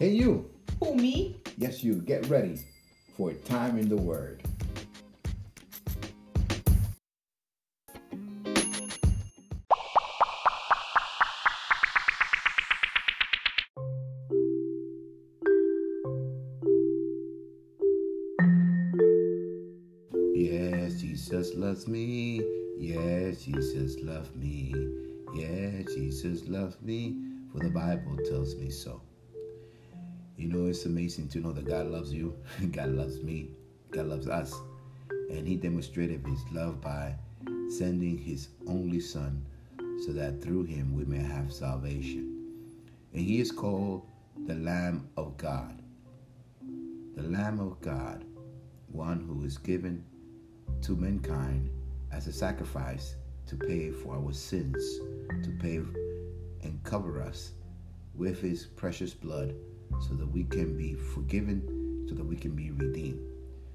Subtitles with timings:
[0.00, 0.48] Hey, you.
[0.82, 1.42] Who, me?
[1.58, 1.96] Yes, you.
[1.96, 2.58] Get ready
[3.18, 4.42] for a time in the Word.
[20.34, 22.42] Yes, Jesus loves me.
[22.78, 24.74] Yes, Jesus loves me.
[25.34, 27.18] Yes, Jesus loves me.
[27.52, 29.02] For the Bible tells me so.
[30.40, 32.34] You know, it's amazing to know that God loves you,
[32.72, 33.50] God loves me,
[33.90, 34.54] God loves us.
[35.28, 37.14] And He demonstrated His love by
[37.68, 39.44] sending His only Son
[40.06, 42.54] so that through Him we may have salvation.
[43.12, 44.06] And He is called
[44.46, 45.82] the Lamb of God.
[47.16, 48.24] The Lamb of God,
[48.90, 50.02] one who is given
[50.80, 51.68] to mankind
[52.12, 53.14] as a sacrifice
[53.46, 55.00] to pay for our sins,
[55.44, 55.82] to pay
[56.62, 57.50] and cover us
[58.14, 59.54] with His precious blood
[60.00, 63.20] so that we can be forgiven, so that we can be redeemed.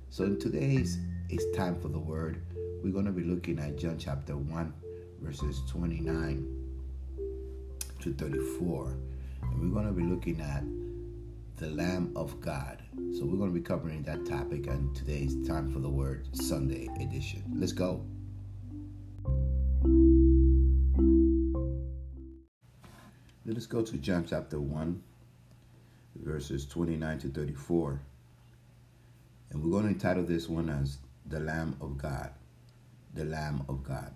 [0.09, 0.97] So in today's
[1.29, 2.41] it's time for the word.
[2.83, 4.73] We're going to be looking at John chapter 1,
[5.21, 6.45] verses 29
[8.01, 8.97] to 34.
[9.41, 10.63] And we're going to be looking at
[11.57, 12.83] the Lamb of God.
[13.17, 16.87] So we're going to be covering that topic on today's Time for the Word Sunday
[16.99, 17.43] edition.
[17.55, 18.05] Let's go.
[23.45, 25.01] Let us go to John chapter 1,
[26.25, 28.01] verses 29 to 34.
[29.51, 32.31] And we're going to entitle this one as The Lamb of God.
[33.13, 34.13] The Lamb of God.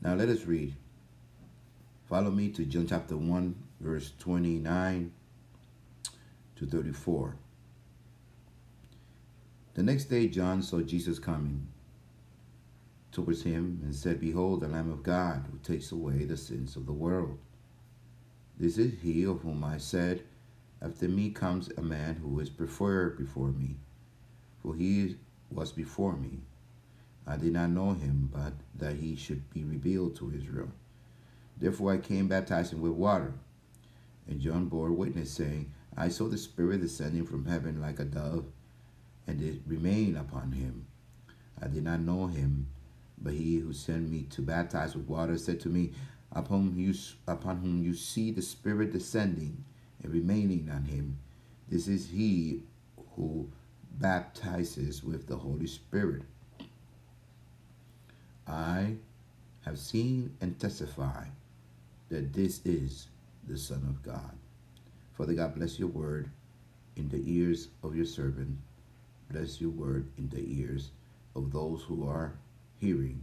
[0.00, 0.74] Now let us read.
[2.08, 5.12] Follow me to John chapter 1, verse 29
[6.56, 7.36] to 34.
[9.74, 11.68] The next day, John saw Jesus coming
[13.12, 16.86] towards him and said, Behold, the Lamb of God who takes away the sins of
[16.86, 17.38] the world.
[18.58, 20.22] This is he of whom I said,
[20.82, 23.76] After me comes a man who is preferred before me,
[24.62, 25.16] for he
[25.50, 26.40] was before me.
[27.26, 30.70] I did not know him, but that he should be revealed to Israel.
[31.58, 33.34] Therefore I came baptizing with water.
[34.26, 38.46] And John bore witness, saying, I saw the Spirit descending from heaven like a dove,
[39.26, 40.86] and it remained upon him.
[41.60, 42.68] I did not know him,
[43.18, 45.92] but he who sent me to baptize with water said to me,
[46.32, 46.94] Upon, you,
[47.26, 49.64] upon whom you see the Spirit descending
[50.02, 51.18] and remaining on him,
[51.68, 52.62] this is he
[53.16, 53.48] who
[53.98, 56.22] baptizes with the Holy Spirit.
[58.46, 58.94] I
[59.64, 61.24] have seen and testify
[62.08, 63.08] that this is
[63.46, 64.36] the Son of God.
[65.16, 66.30] Father God, bless your word
[66.96, 68.58] in the ears of your servant.
[69.30, 70.90] Bless your word in the ears
[71.36, 72.32] of those who are
[72.78, 73.22] hearing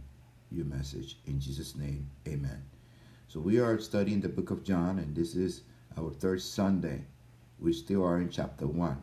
[0.50, 1.18] your message.
[1.26, 2.62] In Jesus' name, amen.
[3.28, 5.62] So we are studying the book of John, and this is
[5.96, 7.04] our third Sunday.
[7.58, 9.02] We still are in chapter 1.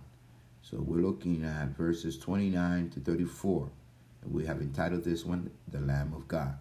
[0.62, 3.69] So we're looking at verses 29 to 34.
[4.23, 6.57] And we have entitled this one, The Lamb of God.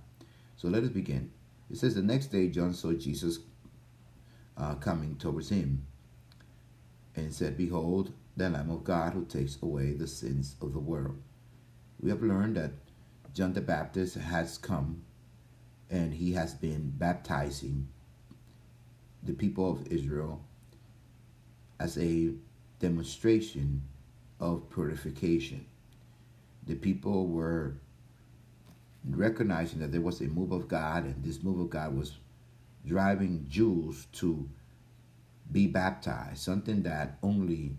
[0.56, 1.30] So let us begin.
[1.70, 3.40] It says, The next day John saw Jesus
[4.56, 5.86] uh, coming towards him
[7.16, 11.20] and said, Behold, the Lamb of God who takes away the sins of the world.
[12.00, 12.72] We have learned that
[13.32, 15.02] John the Baptist has come
[15.90, 17.88] and he has been baptizing
[19.24, 20.44] the people of Israel
[21.80, 22.32] as a
[22.78, 23.82] demonstration
[24.40, 25.66] of purification.
[26.66, 27.74] The people were
[29.08, 32.12] recognizing that there was a move of God, and this move of God was
[32.86, 34.48] driving Jews to
[35.50, 37.76] be baptized, something that only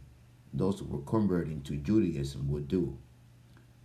[0.53, 2.97] those who were converting to Judaism would do.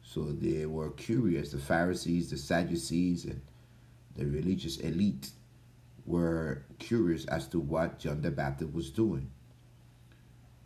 [0.03, 3.41] So they were curious, the Pharisees, the Sadducees, and
[4.17, 5.31] the religious elite
[6.11, 9.31] were curious as to what John the Baptist was doing,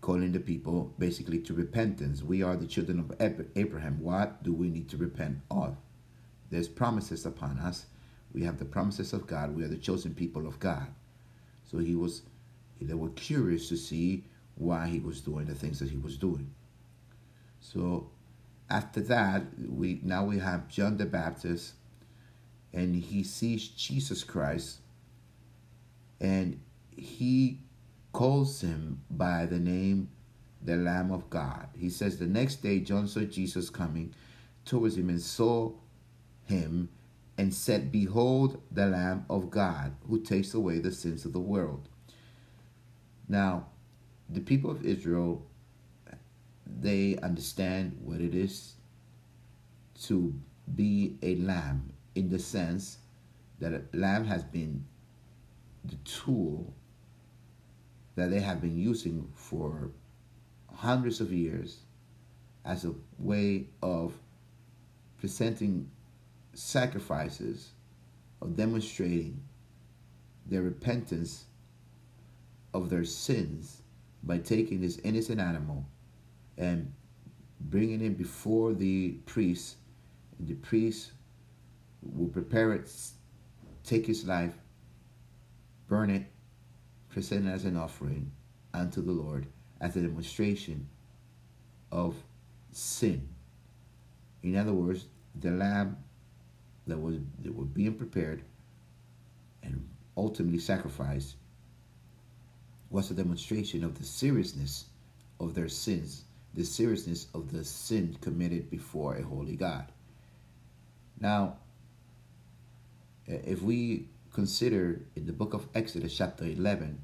[0.00, 2.22] calling the people basically to repentance.
[2.22, 3.12] We are the children of
[3.54, 4.00] Abraham.
[4.00, 5.76] What do we need to repent of?
[6.50, 7.86] There's promises upon us.
[8.32, 9.54] We have the promises of God.
[9.54, 10.88] We are the chosen people of God.
[11.70, 12.22] So he was,
[12.80, 14.24] they were curious to see
[14.56, 16.50] why he was doing the things that he was doing.
[17.60, 18.10] So
[18.70, 21.74] after that, we now we have John the Baptist
[22.72, 24.78] and he sees Jesus Christ
[26.20, 27.60] and he
[28.12, 30.08] calls him by the name
[30.62, 31.68] the Lamb of God.
[31.76, 34.14] He says the next day John saw Jesus coming
[34.64, 35.72] towards him and saw
[36.46, 36.88] him
[37.36, 41.88] and said, Behold the Lamb of God who takes away the sins of the world.
[43.28, 43.66] Now,
[44.28, 45.46] the people of Israel,
[46.66, 48.74] they understand what it is
[50.04, 50.34] to
[50.74, 52.98] be a lamb in the sense
[53.60, 54.84] that a lamb has been
[55.84, 56.72] the tool
[58.16, 59.90] that they have been using for
[60.72, 61.80] hundreds of years
[62.64, 64.14] as a way of
[65.18, 65.90] presenting
[66.54, 67.70] sacrifices,
[68.40, 69.40] of demonstrating
[70.46, 71.46] their repentance
[72.72, 73.82] of their sins
[74.22, 75.86] by taking this innocent animal
[76.58, 76.92] and
[77.60, 79.76] bringing it before the priest.
[80.38, 81.12] And the priest
[82.02, 82.90] will prepare it,
[83.84, 84.54] take his life,
[85.88, 86.24] burn it,
[87.10, 88.30] present it as an offering
[88.72, 89.46] unto the Lord
[89.80, 90.88] as a demonstration
[91.92, 92.16] of
[92.72, 93.28] sin.
[94.42, 95.06] In other words,
[95.40, 95.96] the lamb
[96.86, 98.42] that was that was being prepared
[99.62, 101.36] and ultimately sacrificed
[102.90, 104.86] was a demonstration of the seriousness
[105.40, 109.90] of their sins, the seriousness of the sin committed before a holy God.
[111.18, 111.56] Now,
[113.26, 116.98] if we consider in the book of Exodus, chapter 11,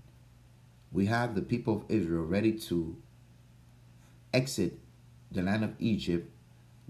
[0.92, 2.96] we have the people of Israel ready to
[4.34, 4.76] exit
[5.30, 6.28] the land of Egypt,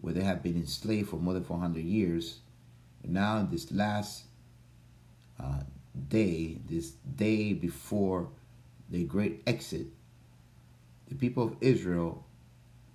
[0.00, 2.38] where they have been enslaved for more than 400 years.
[3.02, 4.25] And now, in this last
[5.38, 5.60] uh,
[6.08, 8.28] day, this day before
[8.88, 9.88] the great exit,
[11.08, 12.25] the people of Israel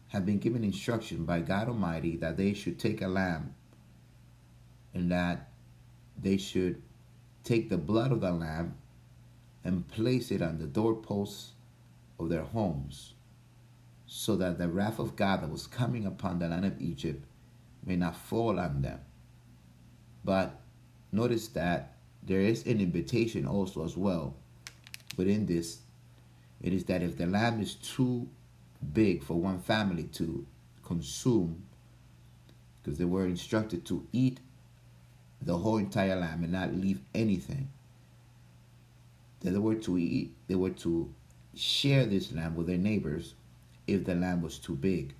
[0.08, 3.54] have been given instruction by God Almighty that they should take a lamb
[4.96, 5.50] and that
[6.20, 6.82] they should
[7.46, 8.76] take the blood of the lamb
[9.64, 11.52] and place it on the doorposts
[12.20, 13.14] of their homes
[14.06, 17.24] so that the wrath of God that was coming upon the land of Egypt
[17.86, 19.00] may not fall on them.
[20.24, 20.60] But
[21.12, 24.36] notice that there is an invitation also as well
[25.18, 25.80] within this.
[26.62, 28.28] It is that if the lamb is too
[28.94, 30.46] big for one family to
[30.84, 31.64] consume,
[32.82, 34.40] because they were instructed to eat
[35.42, 37.70] the whole entire lamb and not leave anything.
[39.42, 41.14] That they were to eat, they were to
[41.56, 43.36] share this lamb with their neighbors
[43.88, 45.14] if the lamb was too big.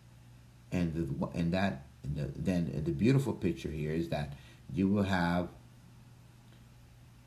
[0.72, 4.34] And the, and that and the, then the beautiful picture here is that
[4.74, 5.50] you will have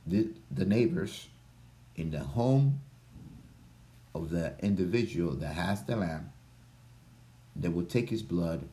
[0.06, 1.28] the, the neighbors
[1.96, 2.80] in the home
[4.14, 6.32] of the individual that has the lamb.
[7.54, 8.68] They will take his blood,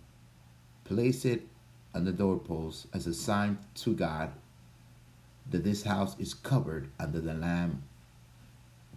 [0.84, 1.48] place it
[1.96, 4.32] on the doorpost as a sign to God
[5.50, 7.84] that this house is covered under the lamb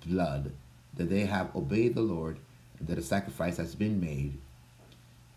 [0.05, 0.53] blood,
[0.95, 2.39] that they have obeyed the Lord,
[2.79, 4.39] and that a sacrifice has been made,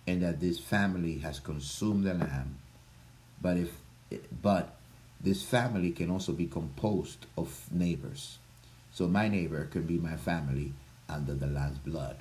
[0.08, 2.58] and that this family has consumed the lamb.
[3.42, 3.72] But if
[4.42, 4.76] but
[5.22, 8.40] this family can also be composed of neighbors.
[8.92, 10.74] So my neighbor can be my family
[11.08, 12.18] under the lamb's blood.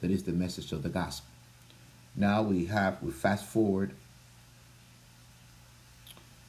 [0.00, 1.33] That is the message of the gospel.
[2.16, 3.90] Now we have, we fast forward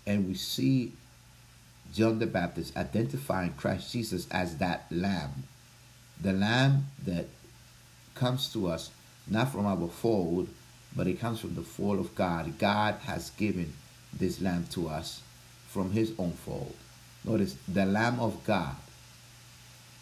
[0.05, 0.93] and we see
[1.93, 5.43] John the Baptist identifying Christ Jesus as that lamb.
[6.21, 7.27] The lamb that
[8.13, 8.91] comes to us
[9.27, 10.47] not from our fold,
[10.95, 12.57] but it comes from the fold of God.
[12.59, 13.73] God has given
[14.13, 15.21] this lamb to us
[15.67, 16.75] from his own fold.
[17.23, 18.75] Notice the lamb of God,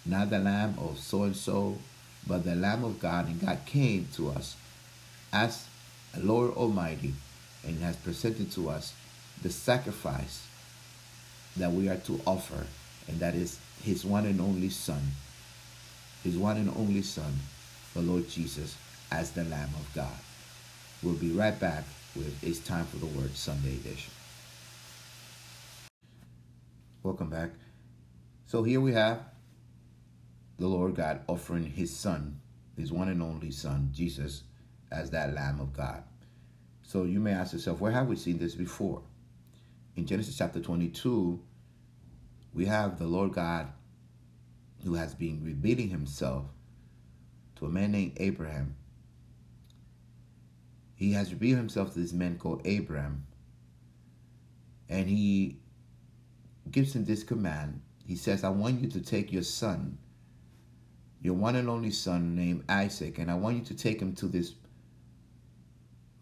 [0.06, 1.78] not the lamb of so and so,
[2.28, 3.28] but the lamb of God.
[3.28, 4.56] And God came to us
[5.34, 5.66] as
[6.22, 7.14] Lord Almighty
[7.66, 8.94] and has presented to us
[9.42, 10.46] the sacrifice
[11.58, 12.68] that we are to offer,
[13.08, 15.02] and that is his one and only Son,
[16.24, 17.34] his one and only Son,
[17.96, 18.78] the Lord Jesus,
[19.12, 20.18] as the Lamb of God.
[21.02, 21.84] We'll be right back
[22.16, 24.14] with It's Time for the Word Sunday edition.
[27.02, 27.50] Welcome back.
[28.46, 29.20] So here we have
[30.60, 32.40] the Lord God offering his Son,
[32.78, 34.44] his one and only Son, Jesus,
[34.94, 36.04] as that Lamb of God.
[36.84, 39.02] So you may ask yourself, where have we seen this before?
[39.96, 41.40] In Genesis chapter 22,
[42.54, 43.68] we have the Lord God
[44.84, 46.46] who has been revealing himself
[47.56, 48.76] to a man named Abraham.
[50.96, 53.26] He has revealed himself to this man called Abraham,
[54.90, 55.58] and he
[56.70, 57.82] gives him this command.
[58.06, 59.98] He says, I want you to take your son,
[61.22, 64.28] your one and only son named Isaac, and I want you to take him to
[64.28, 64.54] this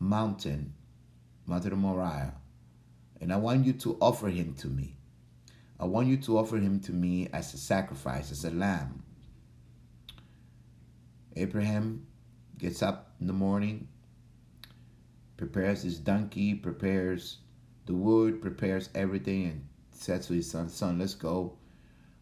[0.02, 0.74] mountain,
[1.46, 2.34] Mountain Moriah,
[3.22, 4.96] and I want you to offer him to me.
[5.80, 9.04] I want you to offer him to me as a sacrifice, as a lamb.
[11.36, 12.08] Abraham
[12.58, 13.88] gets up in the morning,
[15.38, 17.38] prepares his donkey, prepares
[17.86, 21.58] the wood, prepares everything, and says to his son, Son, let's go.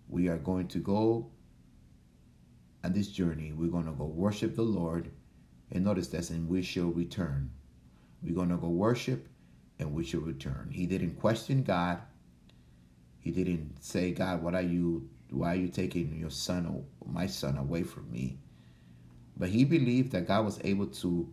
[0.09, 1.31] We are going to go
[2.83, 3.53] on this journey.
[3.53, 5.11] We're going to go worship the Lord.
[5.71, 7.51] And notice this, and we shall return.
[8.21, 9.27] We're going to go worship
[9.79, 10.69] and we shall return.
[10.71, 11.99] He didn't question God.
[13.19, 17.57] He didn't say, God, what are you why are you taking your son, my son,
[17.57, 18.39] away from me?
[19.37, 21.31] But he believed that God was able to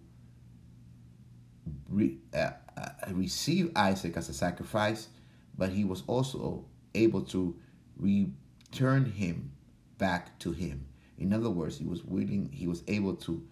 [1.88, 5.09] re, uh, uh, receive Isaac as a sacrifice,
[5.57, 7.57] but he was also able to
[7.97, 9.50] return him
[9.99, 10.87] back to him.
[11.19, 13.43] In other words, he was willing, he was able to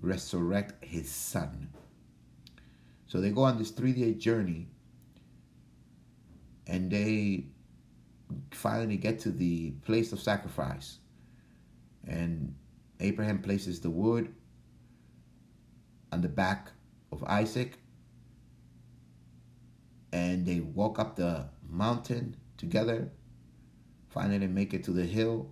[0.00, 1.68] resurrect his son.
[3.06, 4.68] So they go on this three day journey
[6.66, 7.46] and they
[8.50, 10.98] finally get to the place of sacrifice.
[12.06, 12.54] And
[13.00, 14.34] Abraham places the wood
[16.12, 16.70] on the back
[17.12, 17.78] of Isaac.
[20.12, 23.10] And they walk up the mountain together.
[24.08, 25.50] Finally, make it to the hill.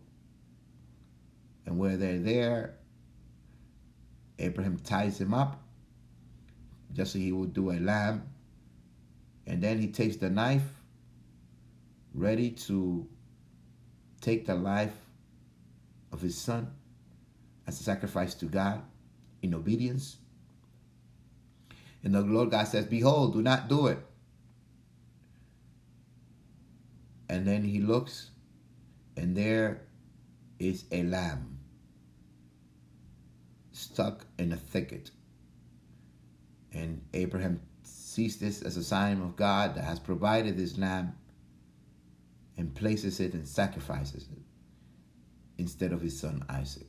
[1.66, 2.76] And where they're there,
[4.38, 5.61] Abraham ties him up
[6.92, 8.28] just so he would do a lamb.
[9.46, 10.62] And then he takes the knife,
[12.14, 13.06] ready to
[14.20, 14.94] take the life
[16.12, 16.70] of his son
[17.66, 18.82] as a sacrifice to God
[19.42, 20.16] in obedience.
[22.04, 23.98] And the Lord God says, Behold, do not do it.
[27.28, 28.30] And then he looks,
[29.16, 29.82] and there
[30.58, 31.58] is a lamb
[33.72, 35.10] stuck in a thicket.
[36.72, 41.14] And Abraham sees this as a sign of God that has provided this lamb
[42.56, 44.42] and places it and sacrifices it
[45.58, 46.86] instead of his son Isaac.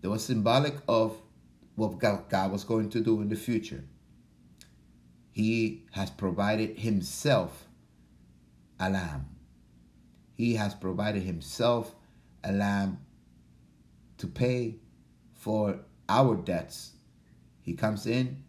[0.00, 1.20] That was symbolic of
[1.74, 3.84] what God was going to do in the future.
[5.32, 7.68] He has provided himself
[8.80, 9.26] a lamb.
[10.34, 11.94] He has provided himself
[12.42, 12.98] a lamb
[14.18, 14.76] to pay
[15.34, 16.92] for our debts.
[17.68, 18.44] He comes in,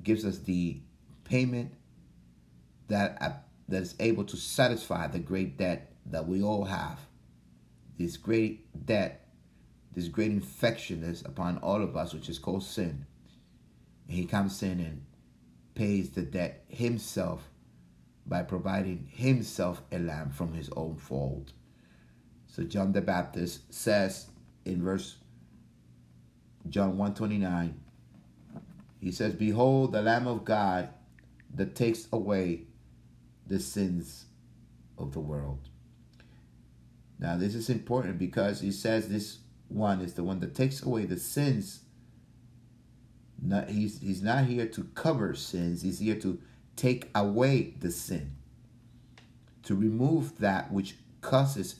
[0.00, 0.78] gives us the
[1.24, 1.74] payment
[2.86, 3.32] that, uh,
[3.66, 7.00] that is able to satisfy the great debt that we all have.
[7.98, 9.26] This great debt,
[9.96, 13.04] this great infection is upon all of us, which is called sin.
[14.06, 15.04] And he comes in and
[15.74, 17.50] pays the debt himself
[18.24, 21.52] by providing himself a lamb from his own fold.
[22.46, 24.28] So John the Baptist says
[24.64, 25.16] in verse
[26.70, 27.80] John 129,
[29.04, 30.88] he says, Behold the Lamb of God
[31.54, 32.62] that takes away
[33.46, 34.24] the sins
[34.96, 35.68] of the world.
[37.18, 41.04] Now, this is important because he says this one is the one that takes away
[41.04, 41.80] the sins.
[43.42, 46.40] Not, he's, he's not here to cover sins, he's here to
[46.74, 48.34] take away the sin,
[49.64, 51.76] to remove that which causes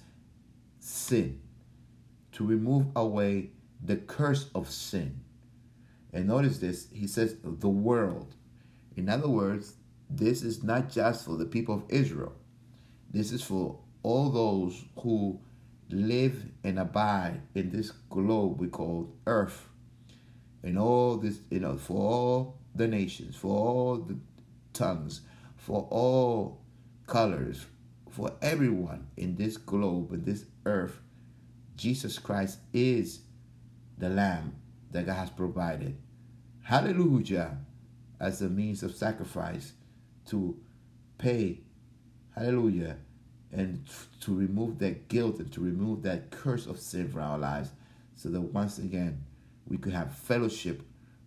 [0.78, 1.40] sin,
[2.32, 3.52] to remove away
[3.82, 5.23] the curse of sin.
[6.14, 8.36] And notice this, he says the world.
[8.96, 9.74] In other words,
[10.08, 12.32] this is not just for the people of Israel.
[13.10, 15.40] This is for all those who
[15.90, 19.68] live and abide in this globe we call earth.
[20.62, 24.16] And all this, you know, for all the nations, for all the
[24.72, 25.22] tongues,
[25.56, 26.60] for all
[27.08, 27.66] colors,
[28.08, 31.00] for everyone in this globe, in this earth,
[31.76, 33.20] Jesus Christ is
[33.98, 34.54] the Lamb
[34.92, 35.96] that God has provided.
[36.64, 37.58] Hallelujah,
[38.18, 39.74] as a means of sacrifice
[40.26, 40.56] to
[41.18, 41.60] pay,
[42.34, 42.96] hallelujah,
[43.52, 43.86] and
[44.22, 47.70] to remove that guilt and to remove that curse of sin from our lives
[48.16, 49.22] so that once again
[49.68, 50.82] we could have fellowship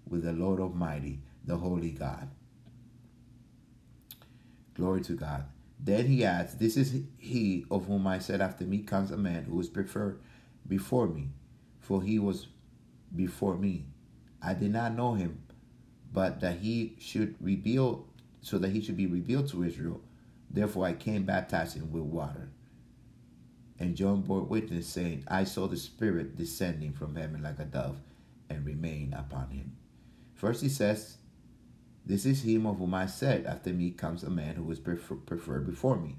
[0.10, 2.30] with the Lord Almighty, the Holy God.
[4.74, 5.46] Glory to God.
[5.80, 9.44] Then he adds, This is he of whom I said, After me comes a man
[9.44, 10.20] who is preferred
[10.68, 11.30] before me,
[11.80, 12.48] for he was
[13.16, 13.86] before me.
[14.42, 15.42] I did not know him,
[16.14, 18.06] but that he should reveal,
[18.42, 20.02] so that he should be revealed to Israel.
[20.50, 22.50] Therefore I came baptizing with water.
[23.80, 27.98] And John bore witness, saying, I saw the Spirit descending from heaven like a dove
[28.50, 29.76] and remain upon him.
[30.34, 31.18] First he says,
[32.08, 35.68] this is him of whom I said, After me comes a man who is preferred
[35.68, 36.16] before me.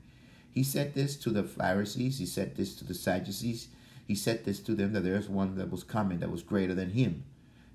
[0.52, 3.68] He said this to the Pharisees, he said this to the Sadducees,
[4.06, 6.74] he said this to them that there is one that was coming that was greater
[6.74, 7.24] than him,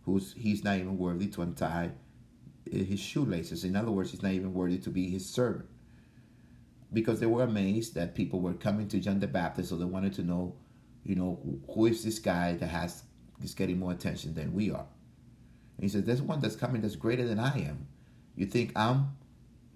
[0.05, 1.91] who's he's not even worthy to untie
[2.71, 3.63] his shoelaces.
[3.63, 5.65] In other words, he's not even worthy to be his servant.
[6.91, 10.13] Because they were amazed that people were coming to John the Baptist, so they wanted
[10.13, 10.55] to know,
[11.03, 11.39] you know,
[11.73, 13.03] who is this guy that has
[13.41, 14.85] is getting more attention than we are.
[15.77, 17.87] And he said, There's one that's coming that's greater than I am.
[18.35, 19.15] You think I'm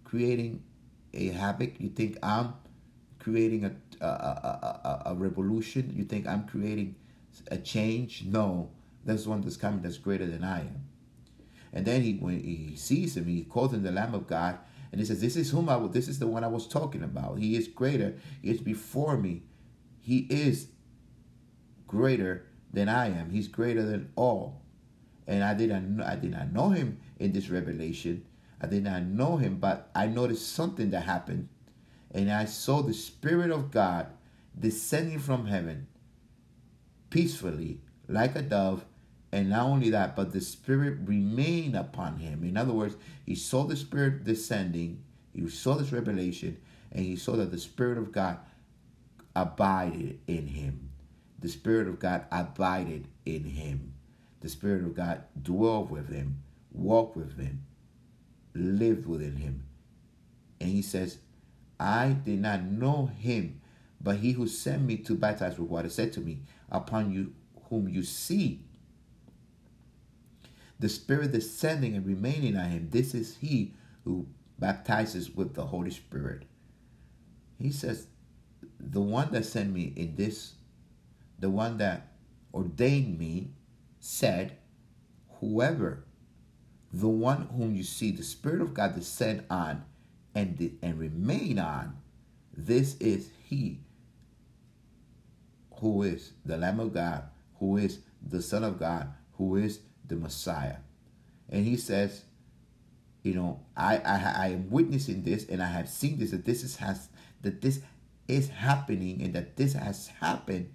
[0.04, 0.64] creating
[1.14, 1.80] a havoc?
[1.80, 2.54] You think I'm
[3.20, 5.94] creating a, a, a, a, revolution?
[5.96, 6.96] You think I'm creating
[7.52, 8.24] a change?
[8.26, 8.72] No,
[9.08, 10.84] there's one that's coming that's greater than I am.
[11.74, 14.60] And then he, when he sees him, he calls him the Lamb of God.
[14.92, 17.40] And he says, This is whom I this is the one I was talking about.
[17.40, 18.16] He is greater.
[18.42, 19.44] He is before me.
[20.02, 20.68] He is
[21.88, 23.30] greater than I am.
[23.32, 24.62] He's greater than all.
[25.26, 28.26] And I did not I did not know him in this revelation.
[28.62, 31.50] I did not know him, but I noticed something that happened.
[32.12, 34.08] And I saw the Spirit of God
[34.58, 35.88] descending from heaven
[37.10, 38.86] peacefully like a dove.
[39.32, 42.44] And not only that, but the Spirit remained upon him.
[42.44, 45.04] In other words, he saw the Spirit descending,
[45.34, 46.58] he saw this revelation,
[46.92, 48.40] and he saw that the Spirit of God
[49.36, 50.90] abided in him.
[51.40, 53.94] The Spirit of God abided in him.
[54.42, 56.42] The Spirit of God dwelled with him,
[56.72, 57.64] walked with him,
[58.54, 59.64] lived within him.
[60.60, 61.20] And he says,
[61.80, 63.62] I did not know him,
[64.02, 66.40] but he who sent me to baptize with water said to me,
[66.72, 67.34] Upon you
[67.70, 68.62] whom you see
[70.80, 74.28] the Spirit descending and remaining on him, this is he who
[74.60, 76.44] baptizes with the Holy Spirit.
[77.60, 78.08] He says,
[78.80, 80.54] The one that sent me in this,
[81.40, 82.14] the one that
[82.54, 83.50] ordained me,
[84.00, 84.58] said,
[85.40, 86.04] Whoever,
[86.94, 89.84] the one whom you see the Spirit of God descend on
[90.36, 91.98] and, and remain on,
[92.56, 93.80] this is he
[95.80, 97.24] who is the Lamb of God,
[97.60, 100.78] who is the Son of God, who is the Messiah.
[101.50, 102.24] And he says,
[103.24, 106.64] you know, I, I I am witnessing this and I have seen this that this
[106.64, 107.10] is has
[107.42, 107.82] that this
[108.28, 110.74] is happening and that this has happened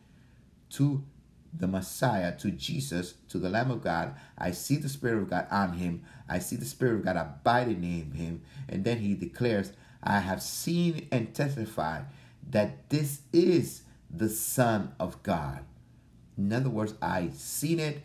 [0.71, 1.05] to
[1.53, 4.15] the Messiah, to Jesus, to the Lamb of God.
[4.39, 6.03] I see the Spirit of God on him.
[6.29, 8.43] I see the Spirit of God abiding in him.
[8.69, 9.73] And then he declares,
[10.03, 12.07] I have seen and testified
[12.51, 15.61] that this is the Son of God.
[16.39, 18.03] In other words, I seen it,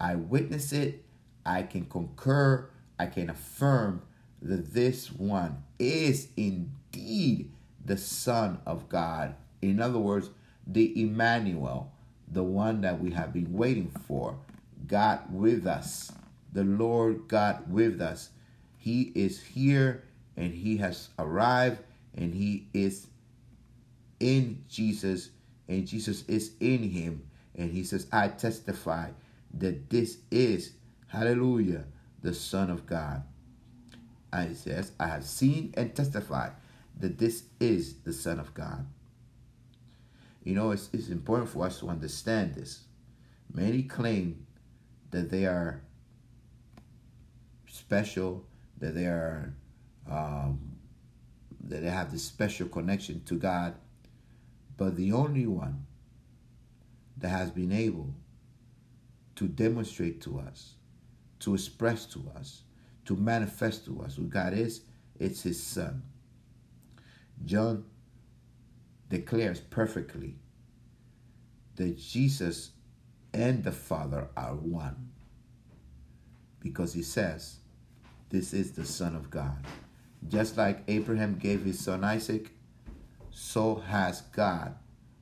[0.00, 1.04] I witness it,
[1.44, 4.02] I can concur, I can affirm
[4.42, 7.52] that this one is indeed
[7.84, 9.34] the Son of God.
[9.60, 10.30] In other words,
[10.66, 11.92] the Emmanuel,
[12.26, 14.38] the one that we have been waiting for,
[14.86, 16.10] God with us,
[16.52, 18.30] the Lord God with us.
[18.78, 20.04] He is here
[20.36, 21.82] and he has arrived
[22.14, 23.06] and he is
[24.18, 25.30] in Jesus
[25.68, 27.22] and Jesus is in him.
[27.54, 29.10] And he says, I testify
[29.54, 30.72] that this is,
[31.08, 31.84] hallelujah,
[32.22, 33.22] the Son of God.
[34.32, 36.52] And he says, I have seen and testified
[36.98, 38.86] that this is the Son of God.
[40.44, 42.84] You know, it's, it's important for us to understand this.
[43.52, 44.46] Many claim
[45.10, 45.82] that they are
[47.66, 48.44] special,
[48.78, 49.52] that they are
[50.08, 50.58] um,
[51.64, 53.74] that they have this special connection to God,
[54.76, 55.86] but the only one
[57.18, 58.14] that has been able
[59.40, 60.74] to demonstrate to us,
[61.38, 62.64] to express to us,
[63.06, 64.82] to manifest to us who God is,
[65.18, 66.02] it's His Son.
[67.46, 67.86] John
[69.08, 70.34] declares perfectly
[71.76, 72.72] that Jesus
[73.32, 75.08] and the Father are one
[76.60, 77.60] because he says,
[78.28, 79.56] This is the Son of God.
[80.28, 82.50] Just like Abraham gave his son Isaac,
[83.30, 84.74] so has God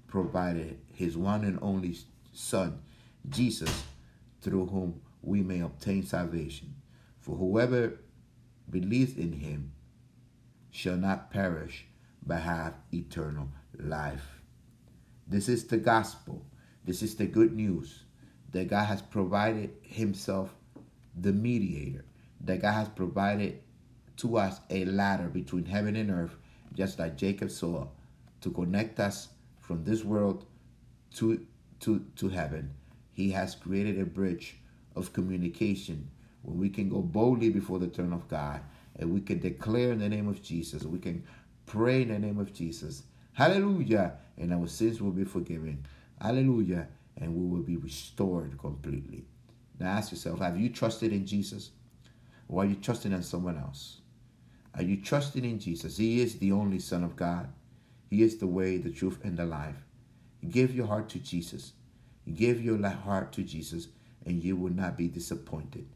[0.08, 1.96] provided his one and only
[2.32, 2.80] Son,
[3.28, 3.84] Jesus,
[4.40, 6.74] through whom we may obtain salvation.
[7.20, 7.98] For whoever
[8.70, 9.72] believes in him
[10.70, 11.86] shall not perish,
[12.24, 13.48] but have eternal
[13.78, 14.42] life.
[15.26, 16.44] This is the gospel.
[16.84, 18.04] This is the good news
[18.52, 20.54] that God has provided himself
[21.20, 22.04] the mediator,
[22.42, 23.60] that God has provided
[24.18, 26.36] to us a ladder between heaven and earth,
[26.74, 27.86] just like Jacob saw,
[28.40, 29.28] to connect us
[29.60, 30.46] from this world
[31.16, 31.44] to,
[31.80, 32.72] to, to heaven.
[33.18, 34.54] He has created a bridge
[34.94, 36.08] of communication
[36.42, 38.60] where we can go boldly before the throne of God
[38.94, 40.84] and we can declare in the name of Jesus.
[40.84, 41.24] We can
[41.66, 43.02] pray in the name of Jesus.
[43.32, 44.12] Hallelujah.
[44.36, 45.84] And our sins will be forgiven.
[46.22, 46.86] Hallelujah.
[47.20, 49.24] And we will be restored completely.
[49.80, 51.72] Now ask yourself have you trusted in Jesus?
[52.48, 53.98] Or are you trusting in someone else?
[54.76, 55.96] Are you trusting in Jesus?
[55.96, 57.48] He is the only Son of God.
[58.10, 59.82] He is the way, the truth, and the life.
[60.48, 61.72] Give your heart to Jesus.
[62.34, 63.88] Give your heart to Jesus,
[64.26, 65.86] and you will not be disappointed.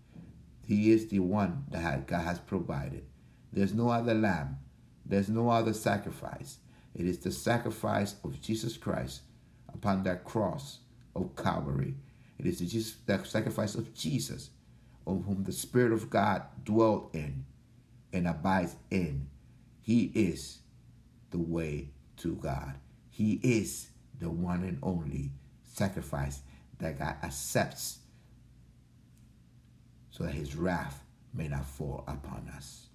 [0.67, 3.05] He is the one that God has provided.
[3.53, 4.59] There's no other lamb.
[5.05, 6.59] There's no other sacrifice.
[6.95, 9.23] It is the sacrifice of Jesus Christ
[9.73, 10.79] upon that cross
[11.15, 11.95] of Calvary.
[12.39, 14.51] It is the, sacrifice of Jesus,
[15.07, 17.45] of whom the Spirit of God dwelt in
[18.13, 19.29] and abides in.
[19.83, 20.59] He is
[21.31, 22.75] the way to God.
[23.11, 25.31] He is the one and only
[25.73, 26.43] sacrifice
[26.79, 27.99] that God accepts
[30.11, 32.87] so that his wrath may not fall upon us.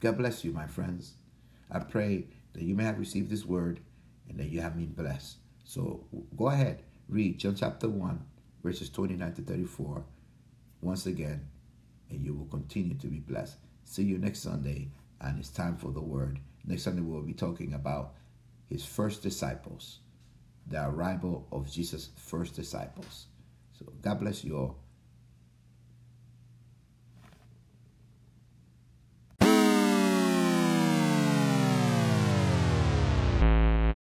[0.00, 1.14] God bless you, my friends.
[1.70, 3.80] I pray that you may have received this word
[4.28, 5.38] and that you have been blessed.
[5.64, 6.04] So
[6.36, 8.20] go ahead, read John chapter 1,
[8.62, 10.04] verses 29 to 34
[10.82, 11.40] once again,
[12.10, 13.56] and you will continue to be blessed.
[13.84, 14.88] See you next Sunday,
[15.20, 16.38] and it's time for the word.
[16.66, 18.14] Next Sunday, we'll be talking about
[18.68, 20.00] his first disciples,
[20.66, 23.26] the arrival of Jesus' first disciples.
[23.78, 24.83] So God bless you all.